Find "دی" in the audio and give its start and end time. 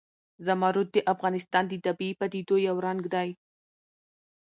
3.13-3.29